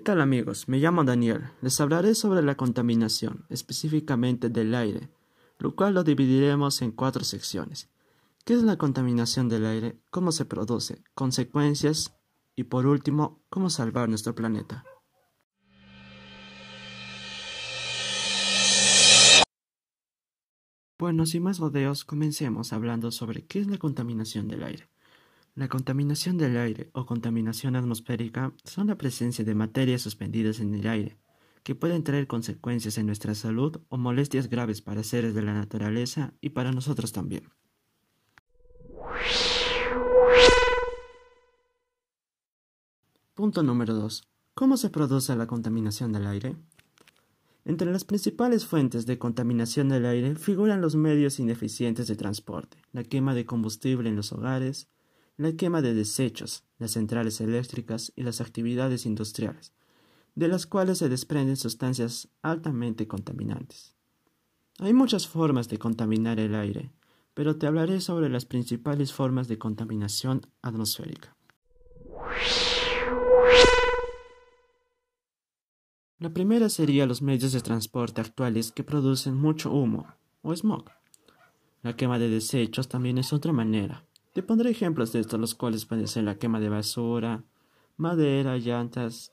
tal 0.00 0.20
amigos? 0.20 0.68
Me 0.68 0.76
llamo 0.76 1.02
Daniel. 1.02 1.50
Les 1.62 1.80
hablaré 1.80 2.14
sobre 2.14 2.42
la 2.42 2.56
contaminación, 2.56 3.46
específicamente 3.48 4.50
del 4.50 4.74
aire, 4.74 5.08
lo 5.58 5.74
cual 5.74 5.94
lo 5.94 6.04
dividiremos 6.04 6.82
en 6.82 6.92
cuatro 6.92 7.24
secciones. 7.24 7.88
¿Qué 8.44 8.52
es 8.52 8.62
la 8.62 8.76
contaminación 8.76 9.48
del 9.48 9.64
aire? 9.64 9.98
¿Cómo 10.10 10.30
se 10.30 10.44
produce? 10.44 11.02
Consecuencias 11.14 12.14
y 12.54 12.64
por 12.64 12.86
último, 12.86 13.42
cómo 13.48 13.70
salvar 13.70 14.10
nuestro 14.10 14.34
planeta. 14.34 14.84
Bueno, 20.98 21.24
sin 21.24 21.44
más 21.44 21.60
rodeos, 21.60 22.04
comencemos 22.04 22.74
hablando 22.74 23.10
sobre 23.10 23.46
qué 23.46 23.60
es 23.60 23.68
la 23.68 23.78
contaminación 23.78 24.48
del 24.48 24.64
aire. 24.64 24.90
La 25.58 25.66
contaminación 25.66 26.38
del 26.38 26.56
aire 26.56 26.88
o 26.92 27.04
contaminación 27.04 27.74
atmosférica 27.74 28.52
son 28.62 28.86
la 28.86 28.94
presencia 28.94 29.44
de 29.44 29.56
materias 29.56 30.02
suspendidas 30.02 30.60
en 30.60 30.72
el 30.72 30.86
aire, 30.86 31.18
que 31.64 31.74
pueden 31.74 32.04
traer 32.04 32.28
consecuencias 32.28 32.96
en 32.96 33.06
nuestra 33.06 33.34
salud 33.34 33.80
o 33.88 33.96
molestias 33.96 34.48
graves 34.48 34.82
para 34.82 35.02
seres 35.02 35.34
de 35.34 35.42
la 35.42 35.54
naturaleza 35.54 36.32
y 36.40 36.50
para 36.50 36.70
nosotros 36.70 37.10
también. 37.10 37.48
Punto 43.34 43.64
número 43.64 43.94
2. 43.94 44.28
¿Cómo 44.54 44.76
se 44.76 44.90
produce 44.90 45.34
la 45.34 45.48
contaminación 45.48 46.12
del 46.12 46.28
aire? 46.28 46.54
Entre 47.64 47.90
las 47.90 48.04
principales 48.04 48.64
fuentes 48.64 49.06
de 49.06 49.18
contaminación 49.18 49.88
del 49.88 50.06
aire 50.06 50.36
figuran 50.36 50.80
los 50.80 50.94
medios 50.94 51.40
ineficientes 51.40 52.06
de 52.06 52.14
transporte, 52.14 52.80
la 52.92 53.02
quema 53.02 53.34
de 53.34 53.44
combustible 53.44 54.08
en 54.08 54.14
los 54.14 54.32
hogares, 54.32 54.88
la 55.38 55.52
quema 55.52 55.80
de 55.82 55.94
desechos, 55.94 56.64
las 56.78 56.90
centrales 56.90 57.40
eléctricas 57.40 58.12
y 58.16 58.24
las 58.24 58.40
actividades 58.40 59.06
industriales, 59.06 59.72
de 60.34 60.48
las 60.48 60.66
cuales 60.66 60.98
se 60.98 61.08
desprenden 61.08 61.56
sustancias 61.56 62.28
altamente 62.42 63.06
contaminantes. 63.06 63.94
Hay 64.80 64.92
muchas 64.92 65.28
formas 65.28 65.68
de 65.68 65.78
contaminar 65.78 66.40
el 66.40 66.56
aire, 66.56 66.92
pero 67.34 67.56
te 67.56 67.68
hablaré 67.68 68.00
sobre 68.00 68.28
las 68.28 68.46
principales 68.46 69.12
formas 69.12 69.46
de 69.46 69.58
contaminación 69.58 70.42
atmosférica. 70.60 71.36
La 76.18 76.30
primera 76.30 76.68
sería 76.68 77.06
los 77.06 77.22
medios 77.22 77.52
de 77.52 77.60
transporte 77.60 78.20
actuales 78.20 78.72
que 78.72 78.82
producen 78.82 79.36
mucho 79.36 79.70
humo 79.70 80.16
o 80.42 80.54
smog. 80.54 80.90
La 81.82 81.94
quema 81.94 82.18
de 82.18 82.28
desechos 82.28 82.88
también 82.88 83.18
es 83.18 83.32
otra 83.32 83.52
manera. 83.52 84.07
Te 84.38 84.44
pondré 84.44 84.70
ejemplos 84.70 85.10
de 85.10 85.18
estos, 85.18 85.40
los 85.40 85.56
cuales 85.56 85.84
pueden 85.84 86.06
ser 86.06 86.22
la 86.22 86.38
quema 86.38 86.60
de 86.60 86.68
basura, 86.68 87.42
madera, 87.96 88.56
llantas, 88.56 89.32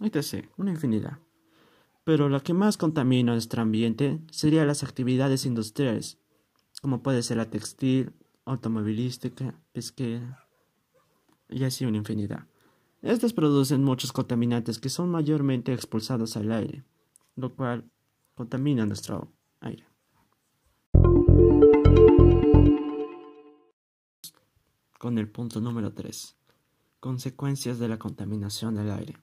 etc. 0.00 0.50
Una 0.58 0.70
infinidad. 0.70 1.18
Pero 2.04 2.28
la 2.28 2.40
que 2.40 2.52
más 2.52 2.76
contamina 2.76 3.32
nuestro 3.32 3.62
ambiente 3.62 4.20
serían 4.30 4.66
las 4.66 4.82
actividades 4.82 5.46
industriales, 5.46 6.18
como 6.82 7.02
puede 7.02 7.22
ser 7.22 7.38
la 7.38 7.48
textil, 7.48 8.12
automovilística, 8.44 9.58
pesquera, 9.72 10.46
y 11.48 11.64
así 11.64 11.86
una 11.86 11.96
infinidad. 11.96 12.46
Estas 13.00 13.32
producen 13.32 13.82
muchos 13.82 14.12
contaminantes 14.12 14.78
que 14.78 14.90
son 14.90 15.10
mayormente 15.10 15.72
expulsados 15.72 16.36
al 16.36 16.52
aire, 16.52 16.84
lo 17.34 17.54
cual 17.54 17.90
contamina 18.34 18.84
nuestro 18.84 19.32
aire. 19.60 19.93
Con 25.04 25.18
el 25.18 25.28
punto 25.28 25.60
número 25.60 25.92
3. 25.92 26.34
Consecuencias 26.98 27.78
de 27.78 27.88
la 27.88 27.98
contaminación 27.98 28.74
del 28.74 28.90
aire. 28.90 29.18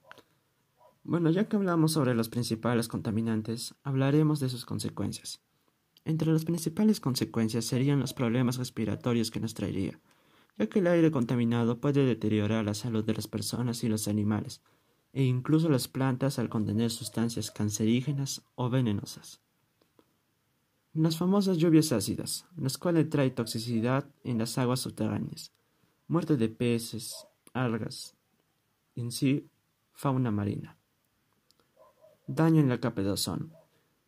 Bueno, 1.02 1.28
ya 1.30 1.48
que 1.48 1.56
hablamos 1.56 1.90
sobre 1.90 2.14
los 2.14 2.28
principales 2.28 2.86
contaminantes, 2.86 3.74
hablaremos 3.82 4.38
de 4.38 4.48
sus 4.48 4.64
consecuencias. 4.64 5.40
Entre 6.04 6.30
las 6.30 6.44
principales 6.44 7.00
consecuencias 7.00 7.64
serían 7.64 7.98
los 7.98 8.14
problemas 8.14 8.58
respiratorios 8.58 9.32
que 9.32 9.40
nos 9.40 9.54
traería, 9.54 9.98
ya 10.56 10.68
que 10.68 10.78
el 10.78 10.86
aire 10.86 11.10
contaminado 11.10 11.80
puede 11.80 12.06
deteriorar 12.06 12.64
la 12.64 12.74
salud 12.74 13.02
de 13.02 13.14
las 13.14 13.26
personas 13.26 13.82
y 13.82 13.88
los 13.88 14.06
animales, 14.06 14.62
e 15.12 15.24
incluso 15.24 15.68
las 15.68 15.88
plantas 15.88 16.38
al 16.38 16.48
contener 16.48 16.92
sustancias 16.92 17.50
cancerígenas 17.50 18.44
o 18.54 18.70
venenosas. 18.70 19.40
Las 20.94 21.16
famosas 21.16 21.56
lluvias 21.56 21.90
ácidas, 21.90 22.46
las 22.56 22.78
cuales 22.78 23.10
traen 23.10 23.34
toxicidad 23.34 24.08
en 24.22 24.38
las 24.38 24.56
aguas 24.58 24.78
subterráneas, 24.78 25.52
muerte 26.12 26.36
de 26.36 26.50
peces, 26.50 27.26
algas, 27.54 28.14
en 28.94 29.10
sí, 29.10 29.48
fauna 29.94 30.30
marina. 30.30 30.76
Daño 32.26 32.60
en 32.60 32.68
la 32.68 32.80
capa. 32.80 33.00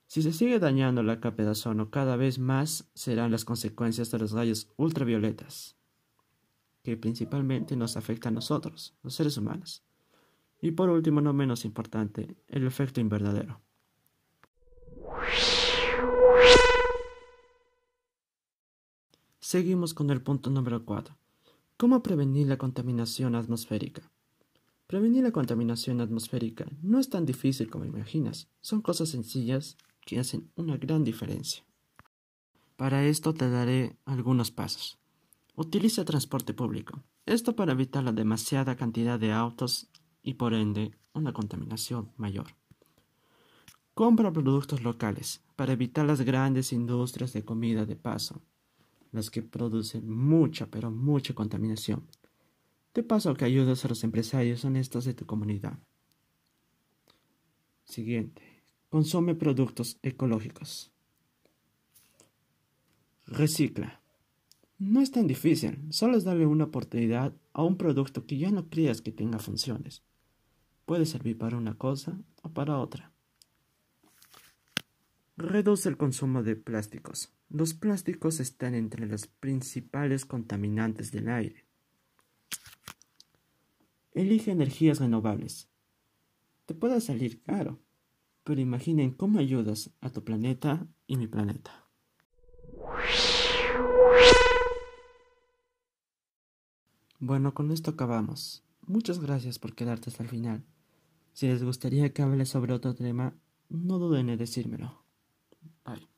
Si 0.06 0.20
se 0.20 0.34
sigue 0.34 0.58
dañando 0.58 1.02
la 1.02 1.18
capa 1.18 1.44
de 1.44 1.88
cada 1.90 2.16
vez 2.16 2.38
más 2.38 2.90
serán 2.94 3.30
las 3.30 3.46
consecuencias 3.46 4.10
de 4.10 4.18
los 4.18 4.32
rayos 4.32 4.68
ultravioletas 4.76 5.76
que 6.82 6.98
principalmente 6.98 7.74
nos 7.74 7.96
afecta 7.96 8.28
a 8.28 8.32
nosotros, 8.32 8.94
los 9.02 9.14
seres 9.14 9.38
humanos. 9.38 9.82
Y 10.60 10.72
por 10.72 10.90
último, 10.90 11.22
no 11.22 11.32
menos 11.32 11.64
importante, 11.64 12.36
el 12.48 12.66
efecto 12.66 13.00
invernadero. 13.00 13.62
Seguimos 19.40 19.94
con 19.94 20.10
el 20.10 20.20
punto 20.20 20.50
número 20.50 20.84
4. 20.84 21.23
¿Cómo 21.84 22.02
prevenir 22.02 22.46
la 22.46 22.56
contaminación 22.56 23.34
atmosférica? 23.34 24.10
Prevenir 24.86 25.22
la 25.22 25.32
contaminación 25.32 26.00
atmosférica 26.00 26.64
no 26.80 26.98
es 26.98 27.10
tan 27.10 27.26
difícil 27.26 27.68
como 27.68 27.84
imaginas. 27.84 28.48
Son 28.62 28.80
cosas 28.80 29.10
sencillas 29.10 29.76
que 30.06 30.18
hacen 30.18 30.50
una 30.56 30.78
gran 30.78 31.04
diferencia. 31.04 31.62
Para 32.76 33.04
esto 33.04 33.34
te 33.34 33.50
daré 33.50 33.98
algunos 34.06 34.50
pasos. 34.50 34.98
Utiliza 35.56 36.06
transporte 36.06 36.54
público. 36.54 37.02
Esto 37.26 37.54
para 37.54 37.72
evitar 37.72 38.02
la 38.02 38.12
demasiada 38.12 38.76
cantidad 38.76 39.20
de 39.20 39.32
autos 39.32 39.90
y 40.22 40.34
por 40.40 40.54
ende 40.54 40.92
una 41.12 41.34
contaminación 41.34 42.12
mayor. 42.16 42.46
Compra 43.92 44.32
productos 44.32 44.82
locales 44.82 45.42
para 45.54 45.74
evitar 45.74 46.06
las 46.06 46.22
grandes 46.22 46.72
industrias 46.72 47.34
de 47.34 47.44
comida 47.44 47.84
de 47.84 47.96
paso, 47.96 48.40
las 49.14 49.30
que 49.30 49.42
producen 49.42 50.10
mucha 50.10 50.66
pero 50.66 50.90
mucha 50.90 51.34
contaminación. 51.34 52.06
De 52.92 53.02
paso 53.02 53.34
que 53.34 53.44
ayudas 53.44 53.84
a 53.84 53.88
los 53.88 54.04
empresarios 54.04 54.64
honestos 54.64 55.04
de 55.04 55.14
tu 55.14 55.24
comunidad. 55.26 55.78
Siguiente. 57.84 58.42
Consume 58.90 59.34
productos 59.34 59.98
ecológicos. 60.02 60.92
Recicla. 63.26 64.00
No 64.78 65.00
es 65.00 65.10
tan 65.10 65.26
difícil, 65.26 65.80
solo 65.90 66.16
es 66.16 66.24
darle 66.24 66.46
una 66.46 66.64
oportunidad 66.64 67.32
a 67.52 67.62
un 67.62 67.76
producto 67.76 68.26
que 68.26 68.38
ya 68.38 68.50
no 68.50 68.68
creas 68.68 69.00
que 69.00 69.12
tenga 69.12 69.38
funciones. 69.38 70.02
Puede 70.84 71.06
servir 71.06 71.38
para 71.38 71.56
una 71.56 71.78
cosa 71.78 72.18
o 72.42 72.50
para 72.50 72.78
otra. 72.78 73.12
Reduce 75.36 75.88
el 75.88 75.96
consumo 75.96 76.42
de 76.42 76.54
plásticos. 76.54 77.33
Los 77.48 77.74
plásticos 77.74 78.40
están 78.40 78.74
entre 78.74 79.06
los 79.06 79.26
principales 79.26 80.24
contaminantes 80.24 81.12
del 81.12 81.28
aire. 81.28 81.66
Elige 84.12 84.50
energías 84.50 84.98
renovables. 84.98 85.68
Te 86.66 86.74
puede 86.74 87.00
salir 87.00 87.42
caro, 87.42 87.80
pero 88.44 88.60
imaginen 88.60 89.10
cómo 89.10 89.38
ayudas 89.38 89.90
a 90.00 90.10
tu 90.10 90.22
planeta 90.24 90.86
y 91.06 91.16
mi 91.16 91.26
planeta. 91.26 91.84
Bueno, 97.18 97.54
con 97.54 97.70
esto 97.70 97.90
acabamos. 97.90 98.62
Muchas 98.82 99.18
gracias 99.18 99.58
por 99.58 99.74
quedarte 99.74 100.10
hasta 100.10 100.22
el 100.22 100.28
final. 100.28 100.64
Si 101.32 101.48
les 101.48 101.64
gustaría 101.64 102.12
que 102.12 102.22
hable 102.22 102.44
sobre 102.46 102.72
otro 102.74 102.94
tema, 102.94 103.34
no 103.68 103.98
duden 103.98 104.28
en 104.28 104.38
decírmelo. 104.38 105.02
Bye. 105.84 106.13